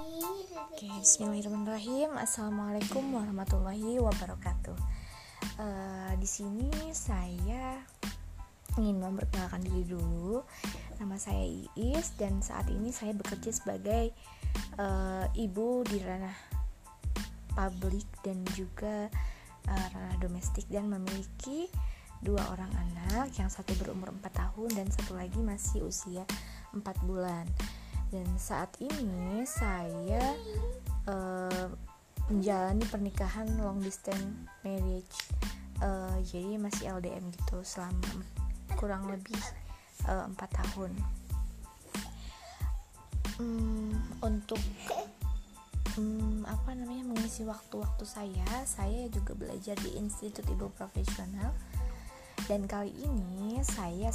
[0.00, 2.16] Oke, Bismillahirrahmanirrahim.
[2.16, 4.72] Assalamualaikum warahmatullahi wabarakatuh.
[5.60, 7.76] Uh, di sini saya
[8.80, 10.40] ingin memperkenalkan diri dulu.
[10.96, 11.44] Nama saya
[11.76, 14.16] Iis dan saat ini saya bekerja sebagai
[14.80, 16.32] uh, ibu di ranah
[17.52, 19.04] publik dan juga
[19.68, 21.68] uh, ranah domestik dan memiliki
[22.24, 26.24] dua orang anak, yang satu berumur 4 tahun dan satu lagi masih usia
[26.72, 27.44] 4 bulan
[28.10, 30.34] dan saat ini saya
[31.06, 31.70] uh,
[32.30, 35.18] menjalani pernikahan long distance marriage.
[35.80, 38.20] Uh, jadi masih LDM gitu selama
[38.76, 39.40] kurang lebih
[40.04, 40.92] eh, empat uh, tahun.
[43.40, 44.60] Um, untuk
[45.96, 51.56] um, apa namanya mengisi waktu-waktu saya saya juga belajar di Institut Ibu Profesional.
[52.44, 54.12] Dan kali ini saya